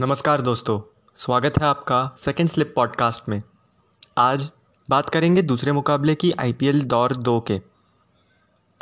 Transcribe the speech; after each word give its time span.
नमस्कार 0.00 0.40
दोस्तों, 0.40 0.80
स्वागत 1.16 1.52
है 1.58 1.66
आपका 1.66 2.16
सेकेंड 2.18 2.48
स्लिप 2.48 2.72
पॉडकास्ट 2.76 3.28
में। 3.28 3.42
आज 4.18 4.50
बात 4.90 5.10
करेंगे 5.10 5.42
दूसरे 5.42 5.72
मुकाबले 5.72 6.14
की 6.14 6.32
आईपीएल 6.32 6.82
दौर 6.82 7.16
दो 7.16 7.40
के। 7.40 7.60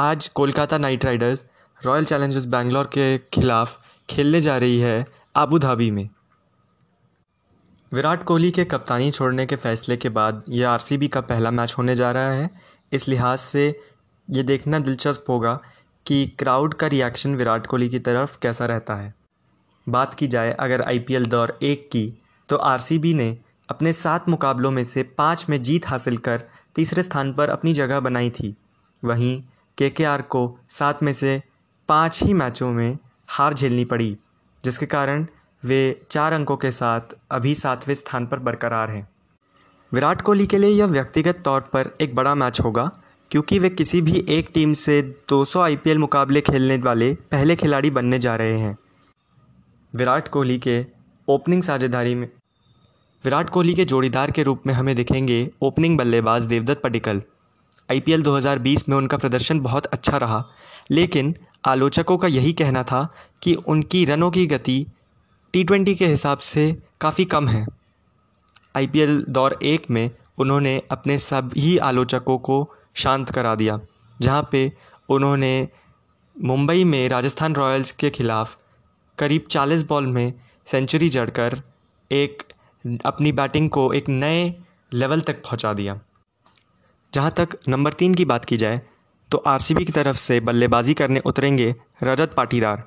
आज 0.00 0.28
Kolkata 0.28 0.78
Knight 0.78 1.04
Riders 1.04 1.44
Royal 1.84 2.04
Challengers 2.04 2.44
Bangalore 2.44 2.84
के 2.84 3.18
खिलाफ 3.18 3.80
खेलने 4.10 4.40
जा 4.40 4.56
रही 4.56 4.78
है 4.80 5.06
आबू 5.36 5.58
धाबी 5.58 5.90
में। 5.90 6.08
विराट 7.92 8.24
कोहली 8.24 8.50
के 8.50 8.64
कप्तानी 8.64 9.10
छोड़ने 9.10 9.46
के 9.46 9.56
फैसले 9.56 9.96
के 9.96 10.08
बाद 10.08 10.44
ये 10.48 10.64
आरसीबी 10.64 11.08
का 11.08 11.20
पहला 11.20 11.50
मैच 11.50 11.74
होने 11.78 11.96
जा 11.96 12.10
रहा 12.10 12.30
है। 12.30 12.50
इस 12.92 13.08
लिहाज 13.08 13.38
से 13.38 13.80
ये 14.30 14.42
देखना 14.42 14.78
दिलचस्प 14.78 15.24
होगा 15.28 15.60
कि 16.06 16.26
क्राउड 16.26 16.74
का 16.74 16.86
रिएक्शन 16.86 17.36
विराट 17.36 17.66
कोहली 17.66 17.88
की 17.88 17.98
तरफ़ 17.98 18.38
कैसा 18.38 18.66
रहता 18.66 18.94
है। 18.94 19.14
बात 19.86 20.14
की 20.14 20.26
जाए 20.26 20.52
अगर 20.52 20.82
आईपीएल 20.82 21.26
दौर 21.26 21.58
एक 21.62 21.86
की 21.86 22.08
तो 22.48 22.56
आरसीबी 22.56 23.14
ने 23.14 23.36
अपने 23.68 23.92
सात 23.92 24.28
मुकाबलों 24.28 24.70
में 24.70 24.82
से 24.84 25.02
पाँच 25.18 25.46
में 25.48 25.60
जीत 25.62 25.88
हासिल 25.88 26.16
कर 26.18 26.42
तीसरे 26.76 27.02
स्थान 27.02 27.32
पर 27.32 27.50
अपनी 27.50 27.72
जगह 27.72 28.00
बनाई 28.00 28.30
थी। 28.30 28.54
वहीं 29.02 29.40
केकेआर 29.78 30.22
को 30.22 30.58
सात 30.68 31.02
में 31.02 31.12
से 31.12 31.40
पाँच 31.88 32.22
ही 32.22 32.32
मैचों 32.32 32.70
में 32.72 32.98
हार 33.28 33.54
झेलनी 33.54 33.84
पड़ी, 33.84 34.16
जिसके 34.64 34.86
कारण 34.86 35.26
वे 35.62 36.00
चार 36.10 36.32
अंकों 36.32 36.56
के 36.56 36.70
साथ 36.70 37.14
अभी 37.30 37.54
सातवें 37.54 37.94
स्थान 37.94 38.26
पर 38.26 38.38
बरकरार 38.38 38.90
हैं। 38.90 39.08
विराट 39.92 40.20
कोहली 40.20 40.46
के 40.46 40.58
लिए 40.58 40.70
यह 40.70 40.86
व्यक्तिगत 40.86 41.42
तौर 41.44 41.60
पर 41.72 41.90
एक 42.00 42.14
बड़ा 42.14 42.34
मैच 42.34 42.60
होगा, 42.60 42.90
क्योंकि 43.30 43.58
वे 43.58 43.68
किसी 43.70 44.00
भी 44.00 44.24
एक 44.28 44.50
टीम 44.54 44.72
से 44.72 45.00
200 45.28 45.60
आईपीएल 45.60 45.98
मुकाबले 45.98 46.40
खेलने 46.40 46.76
वाले 46.76 47.12
पहले 47.30 47.56
खिलाड़ी 47.56 47.90
बनने 47.90 48.18
जा 48.18 48.36
रहे 48.36 48.58
हैं। 48.58 48.76
विराट 49.96 50.26
कोहली 50.28 50.58
के 50.58 50.84
ओपनिंग 51.28 51.62
साझेदारी 51.62 52.14
में। 52.14 52.26
विराट 53.24 53.50
कोहली 53.50 53.74
के 53.74 53.84
जोड़ीदार 53.84 54.30
के 54.30 54.42
रूप 54.42 54.62
में 54.66 54.72
हमें 54.74 54.94
दिखेंगे 54.96 55.38
ओपनिंग 55.62 55.96
बल्लेबाज 55.98 56.46
देवदत्त 56.46 56.80
पडिक्कल 56.82 57.22
आईपीएल 57.88 58.22
2020 58.22 58.88
में 58.88 58.96
उनका 58.96 59.16
प्रदर्शन 59.16 59.60
बहुत 59.60 59.86
अच्छा 59.86 60.16
रहा, 60.16 60.42
लेकिन 60.90 61.34
आलोचकों 61.64 62.16
का 62.18 62.28
यही 62.28 62.52
कहना 62.52 62.82
था 62.82 63.06
कि 63.42 63.54
उनकी 63.54 64.04
रनों 64.04 64.30
की 64.30 64.46
गति 64.46 64.84
टी 65.54 65.94
के 65.94 66.06
हिसाब 66.06 66.38
से 66.40 66.66
काफ़ी 67.00 67.24
कम 67.26 67.48
है। 67.48 67.66
आईपीएल 68.74 69.24
दौर 69.28 69.58
एक 69.64 69.90
में 69.90 70.10
उन्होंने 70.38 70.80
अपने 70.90 71.18
सभी 71.20 71.76
आलोचकों 71.80 72.38
को 72.40 72.58
शांत 72.96 73.30
करा 73.30 73.54
दिया, 73.54 73.80
जहाँ 74.16 74.48
पे 74.52 74.70
उन्होंने 75.08 75.68
मुंबई 76.36 76.84
में 76.84 77.08
राजस्थान 77.08 77.54
रॉयल्स 77.54 77.92
के 77.92 78.10
ख़िलाफ़ 78.10 78.56
करीब 79.18 79.44
चालीस 79.50 79.86
बॉल 79.86 80.06
में 80.06 80.32
सेंचुरी 80.66 81.08
जड़कर 81.08 81.60
एक, 82.10 82.42
अपनी 83.06 83.32
बैटिंग 83.32 83.68
को 83.70 83.92
एक 83.92 84.08
नए 84.08 84.54
लेवल 84.92 85.20
तक 85.20 85.42
पहुँचा 85.42 85.72
दिया। 85.72 85.98
जहाँ 87.12 87.30
तक 87.30 87.56
नंबर 87.68 87.92
तीन 87.92 88.14
की 88.14 88.24
बात 88.24 88.44
की 88.44 88.56
जाए 88.56 88.80
तो 89.30 89.38
आरसीबी 89.46 89.84
की 89.84 89.92
तरफ़ 89.92 90.16
से 90.16 90.38
बल्लेबाजी 90.40 90.94
करने 90.94 91.20
उतरेंगे 91.20 91.74
रजत 92.02 92.34
पाटीदार। 92.36 92.82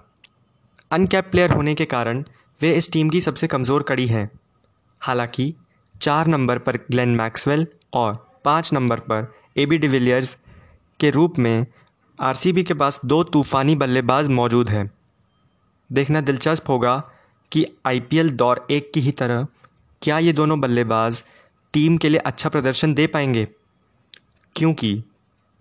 अनकैप 0.92 1.30
प्लेयर 1.32 1.52
होने 1.52 1.74
के 1.76 1.86
कारण 1.86 2.24
वे 2.62 2.74
इस 2.74 2.92
टीम 2.92 3.10
की 3.10 3.22
सबसे 3.22 3.48
कमज़ोर 3.48 3.84
कड़ी 3.84 4.08
हैं। 4.08 4.30
हालाँकि, 5.02 5.54
चार 6.02 6.28
नंबर 6.28 6.58
पर 6.58 6.78
ग्लेन 6.92 7.16
मैक्सवेल 7.16 7.68
और 7.94 8.14
पाँच 8.46 8.74
नंबर 8.74 9.00
पर 9.00 9.32
ए 9.58 9.66
बी 9.66 9.78
डिविलियर्स 9.78 10.38
के 11.00 11.10
रूप 11.10 11.40
में 11.40 11.66
आरसीबी 12.20 12.64
के 12.64 12.74
पास 12.74 13.00
दो 13.06 13.24
तूफ़ानी 13.24 13.76
बल्लेबाज 13.76 14.28
मौजूद 14.30 14.70
हैं। 14.70 14.90
देखना 15.90 16.22
दिलचस्प 16.22 16.70
होगा 16.70 16.98
कि 17.52 17.66
आईपीएल 17.86 18.30
दौर 18.32 18.66
एक 18.72 18.92
की 18.94 19.00
ही 19.00 19.12
तरह 19.12 19.48
क्या 20.02 20.18
ये 20.20 20.34
दोनों 20.34 20.60
बल्लेबाज 20.62 21.24
टीम 21.74 21.98
के 21.98 22.10
लिए 22.10 22.20
अच्छा 22.20 22.50
प्रदर्शन 22.50 22.94
दे 22.94 23.08
पाएँगे? 23.08 23.48
क्योंकि 24.56 25.02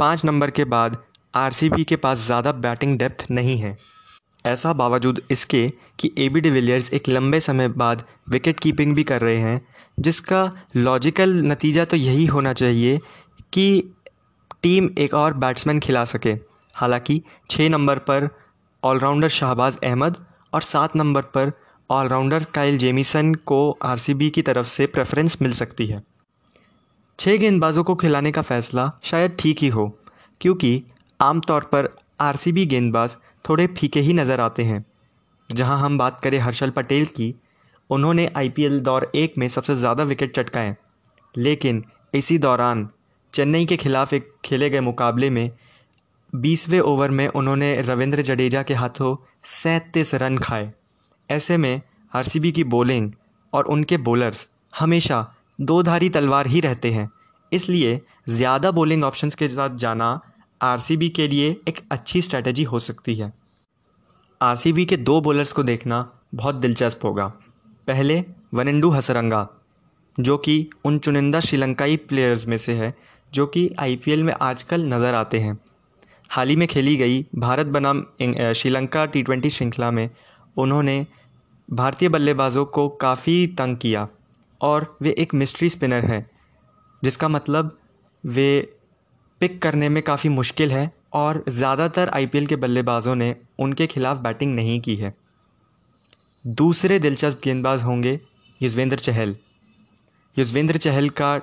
पाँच 0.00 0.24
नंबर 0.24 0.50
के 0.50 0.64
बाद 0.66 0.96
आरसीबी 1.34 1.84
के 1.84 1.96
पास 1.96 2.18
ज़्यादा 2.18 2.52
बैटिंग 2.54 2.98
डेप्थ 2.98 3.24
नहीं 3.30 3.56
है। 3.58 3.76
ऐसा 4.46 4.72
बावजूद 4.72 5.20
इसके 5.30 5.68
कि 5.98 6.10
ए 6.18 6.28
बी 6.28 6.40
डिविलियर्स 6.40 6.92
एक 6.92 7.08
लंबे 7.08 7.40
समय 7.40 7.68
बाद 7.70 8.04
विकेट 8.28 8.60
कीपिंग 8.60 8.94
भी 8.94 9.04
कर 9.04 9.20
रहे 9.20 9.36
हैं, 9.36 9.60
जिसका 10.00 10.50
लॉजिकल 10.76 11.34
नतीजा 11.42 11.84
तो 11.84 11.96
यही 11.96 12.26
होना 12.26 12.52
चाहिए 12.52 12.98
कि 13.52 13.94
टीम 14.62 14.88
एक 14.98 15.14
और 15.14 15.34
बैट्समैन 15.36 15.80
खिला 15.80 16.04
सके। 16.04 16.34
हालाँकि 16.74 17.20
छः 17.50 17.68
नंबर 17.68 17.98
पर 18.00 18.28
ऑलराउंडर 18.82 19.28
शहबाज 19.28 19.78
अहमद 19.84 20.16
और 20.52 20.62
सात 20.62 20.96
नंबर 20.96 21.22
पर 21.34 21.52
ऑलराउंडर 21.90 22.44
काइल 22.54 22.78
जेमिसन 22.78 23.34
को 23.46 23.58
आरसीबी 23.84 24.28
की 24.30 24.42
तरफ़ 24.42 24.66
से 24.66 24.86
प्रेफरेंस 24.86 25.36
मिल 25.42 25.52
सकती 25.52 25.86
है। 25.86 26.02
छः 27.18 27.36
गेंदबाजों 27.36 27.84
को 27.84 27.94
खिलाने 27.94 28.32
का 28.32 28.42
फ़ैसला 28.42 28.90
शायद 29.04 29.36
ठीक 29.40 29.58
ही 29.58 29.68
हो, 29.68 29.88
क्योंकि 30.40 30.82
आमतौर 31.20 31.64
पर 31.64 31.88
आरसीबी 32.20 32.66
गेंदबाज 32.66 33.16
थोड़े 33.44 33.66
फीके 33.68 34.00
ही 34.00 34.12
नज़र 34.12 34.40
आते 34.40 34.62
हैं। 34.62 34.84
जहाँ 35.50 35.78
हम 35.80 35.98
बात 35.98 36.20
करें 36.20 36.38
हर्षल 36.38 36.70
पटेल 36.70 37.06
की, 37.06 37.34
उन्होंने 37.90 38.30
आईपीएल 38.36 38.80
दौर 38.80 39.10
एक 39.14 39.38
में 39.38 39.48
सबसे 39.48 39.74
ज़्यादा 39.74 40.04
विकेट 40.04 40.34
चटकाए। 40.36 40.76
लेकिन 41.34 41.84
इसी 42.14 42.38
दौरान 42.38 42.88
चेन्नई 43.34 43.64
के 43.66 43.76
खिलाफ 43.76 44.12
एक 44.14 44.32
खेले 44.44 44.70
गए 44.70 44.80
मुकाबले 44.80 45.30
में 45.30 45.50
बीसवें 46.32 46.80
ओवर 46.80 47.10
में 47.10 47.26
उन्होंने 47.28 47.74
रविंद्र 47.80 48.22
जडेजा 48.22 48.62
के 48.62 48.74
हाथों 48.74 49.14
सैंतीस 49.44 50.14
रन 50.14 50.38
खाए। 50.38 50.70
ऐसे 51.30 51.56
में 51.56 51.80
आरसीबी 52.12 52.52
की 52.52 52.64
बॉलिंग 52.66 53.10
और 53.52 53.66
उनके 53.66 53.96
बॉलर्स 53.98 54.46
हमेशा 54.72 55.26
दो 55.60 55.82
धारी 55.82 56.08
तलवार 56.08 56.46
ही 56.46 56.60
रहते 56.60 56.90
हैं। 56.92 57.08
इसलिए 57.52 58.00
ज़्यादा 58.28 58.70
बॉलिंग 58.70 59.04
ऑप्शंस 59.04 59.34
के 59.34 59.48
साथ 59.48 59.76
जाना 59.76 60.18
आरसीबी 60.60 61.08
के 61.08 61.28
लिए 61.28 61.50
एक 61.68 61.78
अच्छी 61.90 62.22
स्ट्रैटेजी 62.22 62.62
हो 62.64 62.78
सकती 62.78 63.14
है। 63.14 63.32
आरसीबी 64.40 64.84
के 64.84 64.96
दो 64.96 65.20
बॉलर्स 65.20 65.52
को 65.52 65.62
देखना 65.62 66.08
बहुत 66.34 66.54
दिलचस्प 66.54 67.04
होगा। 67.04 67.26
पहले 67.88 68.24
वनिंडू 68.54 68.90
हसरंगा, 68.90 69.46
जो 70.18 70.36
कि 70.38 70.68
उन 70.84 70.98
चुनिंदा 70.98 71.40
श्रीलंकाई 71.40 71.96
प्लेयर्स 71.98 72.46
में 72.46 72.56
से 72.58 72.72
है, 72.72 72.94
जो 73.32 73.46
कि 73.46 73.70
आईपीएल 73.78 74.22
में 74.22 74.34
आजकल 74.42 74.84
नज़र 74.84 75.14
आते 75.14 75.38
हैं। 75.38 75.58
हाल 76.30 76.48
ही 76.48 76.56
में 76.56 76.66
खेली 76.68 76.96
गई 76.96 77.24
भारत 77.36 77.66
बनाम 77.68 78.04
श्रीलंका 78.20 79.04
टी 79.06 79.22
ट्वेंटी 79.22 79.50
श्रृंखला 79.50 79.90
में 79.90 80.08
उन्होंने 80.56 81.06
भारतीय 81.68 82.08
बल्लेबाजों 82.08 82.64
को 82.66 82.88
काफ़ी 83.00 83.46
तंग 83.58 83.76
किया 83.76 84.06
और 84.60 84.96
वे 85.02 85.14
एक 85.18 85.34
मिस्ट्री 85.34 85.68
स्पिनर 85.68 86.04
हैं, 86.04 86.28
जिसका 87.02 87.28
मतलब 87.28 87.76
वे 88.24 88.76
पिक 89.40 89.60
करने 89.62 89.88
में 89.88 90.02
काफ़ी 90.02 90.30
मुश्किल 90.30 90.72
है 90.72 90.90
और 91.14 91.42
ज़्यादातर 91.48 92.08
आईपीएल 92.10 92.46
के 92.46 92.56
बल्लेबाजों 92.56 93.14
ने 93.14 93.34
उनके 93.58 93.86
खिलाफ़ 93.86 94.18
बैटिंग 94.20 94.54
नहीं 94.54 94.80
की 94.80 94.96
है। 94.96 95.14
दूसरे 96.44 96.98
दिलचस्प 96.98 97.40
गेंदबाज 97.44 97.82
होंगे 97.82 98.18
युजवेंद्र 98.60 98.98
चहल। 98.98 99.36
युजवेंद्र 100.36 100.76
चहल 100.76 101.08
का 101.10 101.36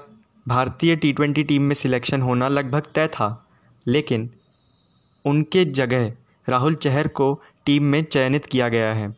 भारतीय 0.45 0.95
टी 0.95 1.13
ट्वेंटी 1.13 1.43
टीम 1.43 1.61
में 1.61 1.75
सिलेक्शन 1.75 2.21
होना 2.21 2.47
लगभग 2.49 2.87
तय 2.95 3.07
था, 3.07 3.47
लेकिन 3.85 4.29
उनके 5.25 5.65
जगह 5.65 6.11
राहुल 6.47 6.75
चहर 6.75 7.07
को 7.07 7.33
टीम 7.65 7.83
में 7.83 8.01
चयनित 8.03 8.45
किया 8.45 8.69
गया 8.69 8.93
है। 8.93 9.15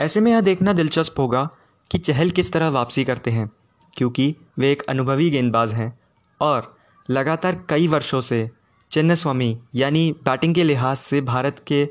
ऐसे 0.00 0.20
में 0.20 0.30
यह 0.32 0.40
देखना 0.40 0.72
दिलचस्प 0.72 1.18
होगा 1.18 1.42
कि 1.90 1.98
चहल 1.98 2.30
किस 2.30 2.52
तरह 2.52 2.68
वापसी 2.68 3.04
करते 3.04 3.30
हैं, 3.30 3.50
क्योंकि 3.96 4.34
वे 4.58 4.72
एक 4.72 4.82
अनुभवी 4.82 5.30
गेंदबाज 5.30 5.72
हैं 5.72 5.98
और 6.40 6.76
लगातार 7.08 7.64
कई 7.68 7.86
वर्षों 7.88 8.20
से 8.20 8.48
चेन्नस्वामी 8.90 9.56
यानी 9.74 10.10
बैटिंग 10.24 10.54
के 10.54 10.64
लिहाज 10.64 10.96
से 10.96 11.20
भारत 11.20 11.62
के 11.66 11.84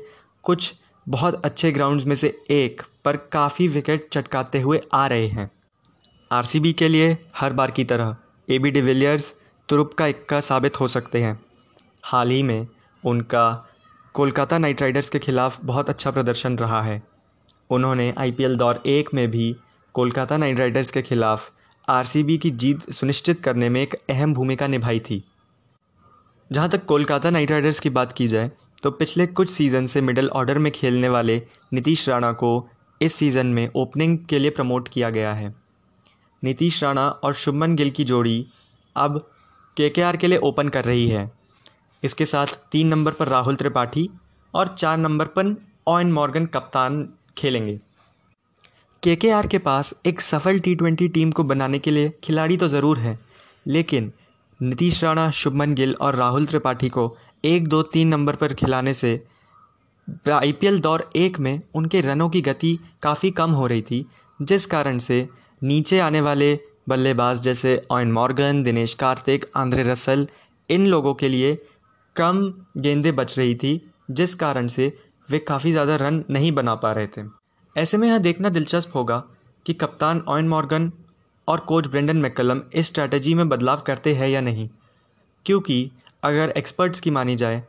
कुछ 0.44 0.74
बहुत 1.06 1.44
अच्छे 1.44 1.70
ग्राउंड्स 1.72 2.04
में 2.06 2.14
से 2.16 2.28
एक 2.50 2.82
पर 3.04 3.16
काफ़ी 3.32 3.68
विकेट 3.68 4.08
चटकाते 4.12 4.60
हुए 4.60 4.80
आ 4.94 5.06
रहे 5.06 5.26
हैं। 5.26 5.50
आरसीबी 6.30 6.72
के 6.72 6.88
लिए 6.88 7.16
हर 7.36 7.52
बार 7.52 7.70
की 7.70 7.84
तरह 7.84 8.16
ए 8.48 8.58
बी 8.58 8.70
डिविलियर्स 8.70 9.34
तुरुप 9.68 9.94
का 9.94 10.06
इक्का 10.06 10.40
साबित 10.40 10.80
हो 10.80 10.88
सकते 10.88 11.22
हैं। 11.22 11.38
हाल 12.04 12.30
ही 12.30 12.42
में 12.42 12.66
उनका 13.04 13.46
कोलकाता 14.14 14.58
नाइट 14.58 14.82
राइडर्स 14.82 15.08
के 15.08 15.18
ख़िलाफ़ 15.18 15.58
बहुत 15.62 15.90
अच्छा 15.90 16.10
प्रदर्शन 16.10 16.58
रहा 16.58 16.82
है। 16.82 17.02
उन्होंने 17.70 18.12
आईपीएल 18.18 18.56
दौर 18.56 18.82
एक 18.86 19.12
में 19.14 19.26
भी 19.30 19.54
कोलकाता 19.94 20.36
नाइट 20.36 20.58
राइडर्स 20.58 20.90
के 20.90 21.02
ख़िलाफ़ 21.02 21.50
आरसीबी 21.88 22.38
की 22.38 22.50
जीत 22.52 22.90
सुनिश्चित 22.92 23.40
करने 23.40 23.68
में 23.68 23.80
एक 23.82 23.94
अहम 24.10 24.34
भूमिका 24.34 24.66
निभाई 24.66 25.00
थी। 25.00 25.22
जहाँ 26.50 26.68
तक 26.68 26.84
कोलकाता 26.84 27.30
नाइट 27.30 27.50
राइडर्स 27.50 27.80
की 27.80 27.90
बात 27.90 28.12
की 28.12 28.28
जाए 28.28 28.50
तो 28.82 28.90
पिछले 28.90 29.26
कुछ 29.28 29.50
सीज़न 29.50 29.86
से 29.86 30.00
मिडल 30.00 30.28
ऑर्डर 30.30 30.58
में 30.58 30.70
खेलने 30.72 31.08
वाले 31.08 31.40
नीतीश 31.72 32.08
राणा 32.08 32.32
को 32.34 32.68
इस 33.00 33.14
सीज़न 33.14 33.46
में 33.46 33.68
ओपनिंग 33.76 34.18
के 34.28 34.38
लिए 34.38 34.50
प्रमोट 34.50 34.88
किया 34.88 35.10
गया 35.10 35.32
है। 35.32 35.54
नीतीश 36.42 36.82
राणा 36.84 37.08
और 37.08 37.34
शुभमन 37.34 37.74
गिल 37.76 37.90
की 37.90 38.04
जोड़ी 38.04 38.46
अब 38.96 39.18
के 39.76 39.88
के 39.90 40.02
आर 40.02 40.16
के 40.16 40.26
लिए 40.26 40.38
ओपन 40.40 40.68
कर 40.68 40.84
रही 40.84 41.08
है। 41.08 41.22
इसके 42.02 42.24
साथ 42.24 42.46
तीन 42.72 42.88
नंबर 42.88 43.12
पर 43.12 43.28
राहुल 43.28 43.56
त्रिपाठी 43.56 44.08
और 44.54 44.74
चार 44.78 44.98
नंबर 44.98 45.26
पर 45.28 45.54
ऑयन 45.88 46.12
मॉर्गन 46.12 46.46
कप्तान 46.46 47.08
खेलेंगे। 47.38 47.78
के 49.02 49.14
के 49.16 49.30
आर 49.30 49.46
के 49.46 49.58
पास 49.58 49.92
एक 50.06 50.20
सफल 50.20 50.58
टी 50.58 50.74
ट्वेंटी 50.74 51.08
टीम 51.08 51.30
को 51.30 51.44
बनाने 51.44 51.78
के 51.78 51.90
लिए 51.90 52.12
खिलाड़ी 52.24 52.56
तो 52.56 52.68
ज़रूर 52.68 52.98
हैं, 52.98 53.18
लेकिन 53.66 54.12
नीतीश 54.60 55.02
राणा, 55.04 55.30
शुभमन 55.30 55.74
गिल 55.74 55.94
और 56.00 56.16
राहुल 56.16 56.46
त्रिपाठी 56.46 56.88
को 56.88 57.16
एक 57.44 57.68
दो 57.68 57.82
तीन 57.84 58.08
नंबर 58.08 58.36
पर 58.36 58.54
खिलाने 58.54 58.94
से 58.94 59.20
आई 60.32 60.52
पी 60.52 60.66
एल 60.66 60.78
दौर 60.80 61.08
एक 61.16 61.38
में 61.38 61.60
उनके 61.74 62.00
रनों 62.00 62.28
की 62.30 62.40
गति 62.42 62.78
काफ़ी 63.02 63.30
कम 63.30 63.50
हो 63.50 63.66
रही 63.66 63.82
थी, 63.82 64.04
जिस 64.40 64.66
कारण 64.66 64.98
से 64.98 65.28
नीचे 65.62 65.98
आने 66.00 66.20
वाले 66.20 66.58
बल्लेबाज 66.88 67.40
जैसे 67.42 67.80
Eoin 67.92 68.12
Morgan, 68.12 68.62
Dinesh 68.62 68.94
Karthik, 68.94 69.44
Andre 69.56 69.82
Russell 69.82 70.26
इन 70.70 70.86
लोगों 70.86 71.14
के 71.14 71.28
लिए 71.28 71.56
कम 72.18 72.52
गेंदें 72.76 73.14
बच 73.16 73.38
रही 73.38 73.54
थी, 73.54 73.90
जिस 74.10 74.34
कारण 74.36 74.66
से 74.68 74.92
वे 75.28 75.38
काफ़ी 75.40 75.72
ज़्यादा 75.72 75.96
रन 75.96 76.24
नहीं 76.30 76.52
बना 76.52 76.74
पा 76.76 76.92
रहे 76.92 77.06
थे। 77.08 77.22
ऐसे 77.76 77.96
में 77.96 78.08
यह 78.08 78.18
देखना 78.20 78.48
दिलचस्प 78.50 78.94
होगा 78.94 79.22
कि 79.66 79.74
कप्तान 79.74 80.20
ऑयन 80.28 80.48
मॉर्गन 80.48 80.90
और 81.48 81.60
कोच 81.62 81.86
ब्रेंडन 81.86 82.16
मैकलम 82.16 82.62
इस 82.72 82.86
स्ट्रैटेजी 82.86 83.34
में 83.34 83.48
बदलाव 83.48 83.82
करते 83.86 84.14
हैं 84.14 84.28
या 84.28 84.40
नहीं, 84.40 84.68
क्योंकि 85.46 85.90
अगर 86.22 86.52
एक्सपर्ट्स 86.56 87.00
की 87.00 87.10
मानी 87.10 87.36
जाए 87.36 87.62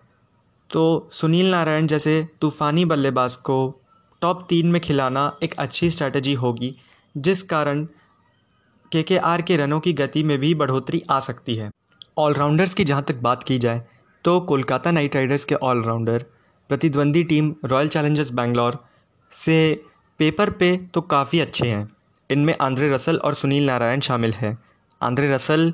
तो 0.69 1.09
सुनील 1.11 1.49
नारायण 1.51 1.87
जैसे 1.87 2.11
तूफ़ानी 2.41 2.85
बल्लेबाज 2.85 3.35
को 3.43 3.59
टॉप 4.21 4.45
तीन 4.49 4.67
में 4.67 4.79
खिलाना 4.81 5.31
एक 5.43 5.53
अच्छी 5.57 5.89
स्ट्रैटेजी 5.91 6.33
होगी, 6.35 6.75
जिस 7.15 7.41
कारण 7.43 7.85
के 8.91 9.03
के 9.03 9.17
आर 9.19 9.41
के 9.41 9.57
रनों 9.57 9.79
की 9.79 9.93
गति 9.93 10.23
में 10.23 10.37
भी 10.39 10.53
बढ़ोतरी 10.55 11.01
आ 11.11 11.19
सकती 11.21 11.55
है। 11.55 11.69
ऑलराउंडर्स 12.17 12.73
की 12.73 12.83
जहाँ 12.85 13.03
तक 13.03 13.21
बात 13.21 13.43
की 13.43 13.57
जाए 13.59 13.81
तो 14.25 14.39
कोलकाता 14.41 14.91
नाइट 14.91 15.15
राइडर्स 15.15 15.45
के 15.45 15.55
ऑलराउंडर, 15.55 16.25
प्रतिद्वंदी 16.69 17.23
टीम 17.23 17.53
रॉयल 17.65 17.87
चैलेंजर्स 17.87 18.31
बैंगलोर 18.31 18.77
से 19.31 19.57
पेपर 20.19 20.49
पे 20.49 20.75
तो 20.93 21.01
काफ़ी 21.01 21.39
अच्छे 21.39 21.67
हैं। 21.67 21.87
इनमें 22.29 22.55
आंद्रे 22.61 22.91
रसल 22.91 23.17
और 23.17 23.33
सुनील 23.33 23.65
नारायण 23.65 23.99
शामिल 23.99 24.33
हैं। 24.33 24.57
आंद्रे 25.01 25.31
रसल 25.31 25.73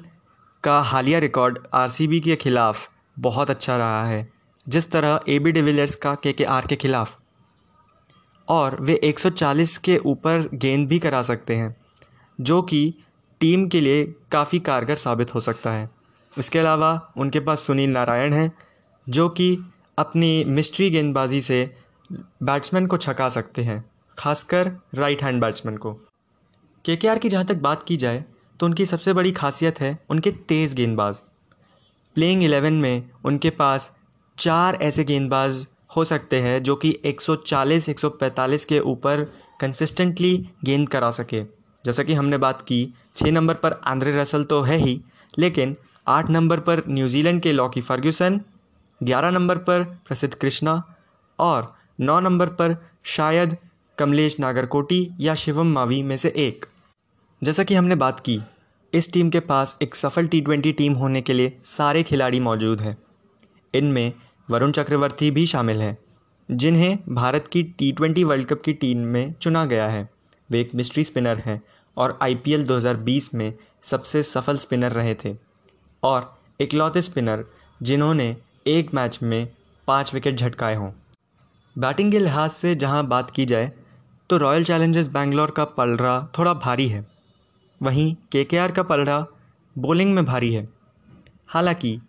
का 0.63 0.79
हालिया 0.81 1.19
रिकॉर्ड 1.19 1.59
आरसीबी 1.73 2.19
के 2.19 2.35
ख़िलाफ़ 2.35 2.87
बहुत 3.17 3.49
अच्छा 3.49 3.77
रहा 3.77 4.03
है, 4.05 4.27
जिस 4.67 4.91
तरह 4.91 5.19
ए 5.29 5.39
बी 5.39 5.51
डिविलियर्स 5.51 5.95
का 5.95 6.13
के 6.15 6.33
के 6.33 6.43
आर 6.43 6.67
के 6.67 6.75
ख़िलाफ़। 6.75 7.15
और 8.47 8.77
वे 8.81 8.99
140 9.03 9.77
के 9.77 9.97
ऊपर 9.97 10.49
गेंद 10.53 10.87
भी 10.87 10.99
करा 10.99 11.21
सकते 11.21 11.55
हैं, 11.55 11.75
जो 12.39 12.61
कि 12.61 12.93
टीम 13.41 13.67
के 13.67 13.81
लिए 13.81 14.03
काफ़ी 14.31 14.59
कारगर 14.59 14.95
साबित 14.95 15.33
हो 15.35 15.39
सकता 15.39 15.71
है। 15.71 15.89
इसके 16.37 16.59
अलावा 16.59 17.13
उनके 17.17 17.39
पास 17.39 17.61
सुनील 17.61 17.89
नारायण 17.89 18.33
हैं, 18.33 18.51
जो 19.07 19.27
कि 19.29 19.57
अपनी 19.97 20.43
मिस्ट्री 20.43 20.89
गेंदबाजी 20.89 21.41
से 21.41 21.67
बैट्समैन 22.43 22.87
को 22.87 22.97
छका 22.97 23.29
सकते 23.29 23.63
हैं, 23.63 23.83
खासकर 24.17 24.71
राइट 24.95 25.23
हैंड 25.23 25.41
बैट्समैन 25.41 25.77
को। 25.77 25.93
के 26.85 26.95
के 26.95 27.29
जहाँ 27.29 27.45
तक 27.45 27.55
बात 27.57 27.83
की 27.83 27.97
जाए 27.97 28.23
तो 28.59 28.65
उनकी 28.65 28.85
सबसे 28.85 29.13
बड़ी 29.13 29.31
खासियत 29.31 29.79
है 29.79 29.97
उनके 30.09 30.31
तेज़ 30.31 30.75
गेंदबाज। 30.75 31.15
प्लेइंग 32.15 32.43
एलेवन 32.43 32.73
में 32.73 33.09
उनके 33.25 33.49
पास 33.49 33.91
चार 34.37 34.75
ऐसे 34.75 35.03
गेंदबाज 35.03 35.65
हो 35.95 36.03
सकते 36.05 36.39
हैं 36.41 36.61
जो 36.63 36.75
कि 36.75 36.91
140 37.05 37.89
145 37.89 38.65
के 38.65 38.79
ऊपर 38.79 39.23
कंसिस्टेंटली 39.61 40.49
गेंद 40.63 40.87
करा 40.89 41.11
सके। 41.11 41.41
जैसा 41.85 42.03
कि 42.03 42.13
हमने 42.13 42.37
बात 42.37 42.61
की 42.61 42.87
छः 43.15 43.31
नंबर 43.31 43.53
पर 43.53 43.79
आंद्रे 43.85 44.15
रसल 44.17 44.43
तो 44.43 44.61
है 44.61 44.77
ही, 44.77 45.01
लेकिन 45.37 45.75
आठ 46.07 46.29
नंबर 46.29 46.59
पर 46.59 46.81
न्यूजीलैंड 46.87 47.41
के 47.41 47.51
लॉकी 47.53 47.81
फर्ग्यूसन, 47.81 48.39
ग्यारह 49.01 49.31
नंबर 49.31 49.57
पर 49.59 49.83
प्रसिद्ध 50.07 50.33
कृष्णा 50.33 50.81
और 51.39 51.73
नौ 51.99 52.19
नंबर 52.19 52.47
पर 52.49 52.75
शायद 53.05 53.55
कमलेश 53.97 54.39
नागरकोटी 54.39 55.07
या 55.19 55.33
शिवम 55.35 55.71
मावी 55.73 56.01
में 56.03 56.15
से 56.17 56.33
एक। 56.37 56.65
जैसा 57.41 57.63
कि 57.63 57.75
हमने 57.75 57.95
बात 57.95 58.19
की, 58.19 58.39
इस 58.93 59.11
टीम 59.13 59.29
के 59.29 59.39
पास 59.41 59.77
एक 59.81 59.95
सफल 59.95 60.27
टी 60.27 60.41
ट्वेंटी 60.41 60.71
टीम 60.73 60.93
होने 60.93 61.21
के 61.21 61.33
लिए 61.33 61.57
सारे 61.65 62.03
खिलाड़ी 62.03 62.39
मौजूद 62.39 62.81
हैं। 62.81 62.95
इनमें 63.73 64.11
वरुण 64.49 64.71
चक्रवर्ती 64.71 65.31
भी 65.31 65.45
शामिल 65.47 65.81
हैं, 65.81 65.97
जिन्हें 66.49 66.97
भारत 67.09 67.47
की 67.47 67.63
टी 67.63 67.91
ट्वेंटी 67.91 68.23
वर्ल्ड 68.23 68.47
कप 68.47 68.61
की 68.61 68.73
टीम 68.75 68.97
में 69.07 69.33
चुना 69.33 69.65
गया 69.65 69.87
है। 69.87 70.07
वे 70.49 70.61
एक 70.61 70.75
मिस्ट्री 70.75 71.03
स्पिनर 71.03 71.41
हैं 71.45 71.61
और 71.97 72.17
आई 72.21 72.35
पी 72.35 72.53
एल 72.53 72.65
दो 72.65 72.77
हज़ार 72.77 72.97
बीस 72.99 73.33
में 73.35 73.53
सबसे 73.83 74.23
सफल 74.23 74.57
स्पिनर 74.57 74.91
रहे 74.91 75.15
थे। 75.15 75.33
और 76.05 76.33
इकलौते 76.59 77.01
स्पिनर 77.01 77.43
जिन्होंने 77.81 78.35
एक 78.67 78.93
मैच 78.93 79.19
में 79.23 79.47
पाँच 79.87 80.13
विकेट 80.13 80.37
झटकाए 80.37 80.75
हों। 80.75 80.91
बैटिंग 81.75 82.11
के 82.11 82.19
लिहाज 82.19 82.49
से 82.49 82.75
जहाँ 82.75 83.05
बात 83.07 83.31
की 83.31 83.45
जाए 83.45 83.71
तो 84.29 84.37
रॉयल 84.37 84.63
चैलेंजर्स 84.63 85.07
बैंगलोर 85.07 85.51
का 85.51 85.63
पलड़ा 85.77 86.19
थोड़ा 86.37 86.53
भारी 86.55 86.87
है। 86.87 87.05
वहीं 87.81 88.13
के 88.31 88.43
के 88.43 88.57
आर 88.57 88.71
का 88.71 88.83
पलड़ा 88.83 89.25
बॉलिंग 89.75 90.13
में 90.15 90.23
भारी 90.25 90.53
है। 90.53 90.67
हालाँकि 91.47 91.99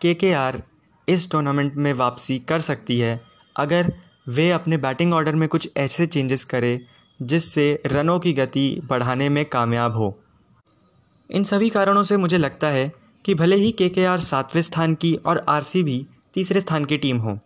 के 0.00 0.14
के 0.14 0.32
आर 0.32 0.62
इस 1.08 1.30
टूर्नामेंट 1.30 1.74
में 1.74 1.92
वापसी 1.92 2.38
कर 2.38 2.60
सकती 2.60 2.98
है 2.98 3.20
अगर 3.56 3.92
वे 4.28 4.50
अपने 4.50 4.76
बैटिंग 4.76 5.12
ऑर्डर 5.14 5.34
में 5.34 5.48
कुछ 5.48 5.68
ऐसे 5.76 6.06
चेंजेस 6.06 6.44
करें 6.44 6.78
जिससे 7.20 7.82
रनों 7.86 8.18
की 8.20 8.32
गति 8.32 8.80
बढ़ाने 8.84 9.28
में 9.28 9.44
कामयाब 9.44 9.96
हो। 9.96 10.16
इन 11.30 11.44
सभी 11.44 11.70
कारणों 11.70 12.02
से 12.02 12.16
मुझे 12.16 12.38
लगता 12.38 12.68
है 12.68 12.92
कि 13.24 13.34
भले 13.34 13.56
ही 13.56 13.70
के 13.72 13.88
के 13.88 14.04
आर 14.04 14.18
सातवें 14.20 14.62
स्थान 14.62 14.94
की 14.94 15.14
और 15.16 15.44
आर 15.48 15.62
सी 15.62 15.82
भी 15.82 16.06
तीसरे 16.34 16.60
स्थान 16.60 16.84
की 16.84 16.98
टीम 16.98 17.18
हो। 17.18 17.38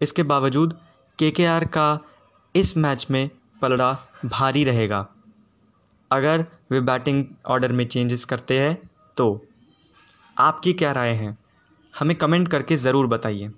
इसके 0.00 0.22
बावजूद 0.24 0.78
के 1.18 1.30
के 1.30 1.46
आर 1.46 1.64
का 1.68 1.98
इस 2.54 2.76
मैच 2.76 3.06
में 3.10 3.28
पलड़ा 3.62 3.92
भारी 4.24 4.64
रहेगा। 4.64 5.06
अगर 6.10 6.44
वे 6.70 6.80
बैटिंग 6.82 7.24
ऑर्डर 7.46 7.72
में 7.72 7.86
चेंजेस 7.86 8.24
करते 8.24 8.58
हैं 8.60 8.76
तो 9.16 9.26
आपकी 10.36 10.72
क्या 10.72 10.92
राय 10.92 11.12
है? 11.12 11.36
हमें 11.94 12.16
कमेंट 12.16 12.48
करके 12.48 12.76
ज़रूर 12.76 13.06
बताइए। 13.06 13.50